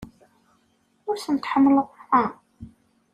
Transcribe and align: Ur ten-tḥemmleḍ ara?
Ur 1.09 1.15
ten-tḥemmleḍ 1.23 1.89
ara? 2.19 2.31